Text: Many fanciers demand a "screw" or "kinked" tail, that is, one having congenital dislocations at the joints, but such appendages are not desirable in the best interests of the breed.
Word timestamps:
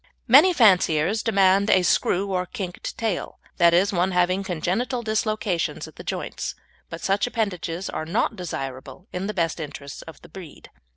Many 0.27 0.51
fanciers 0.51 1.21
demand 1.21 1.69
a 1.69 1.83
"screw" 1.83 2.31
or 2.31 2.47
"kinked" 2.47 2.97
tail, 2.97 3.37
that 3.57 3.71
is, 3.71 3.93
one 3.93 4.13
having 4.13 4.41
congenital 4.43 5.03
dislocations 5.03 5.87
at 5.87 5.95
the 5.95 6.03
joints, 6.03 6.55
but 6.89 7.01
such 7.01 7.27
appendages 7.27 7.87
are 7.87 8.07
not 8.07 8.35
desirable 8.35 9.05
in 9.13 9.27
the 9.27 9.33
best 9.35 9.59
interests 9.59 10.01
of 10.01 10.19
the 10.23 10.29
breed. 10.29 10.71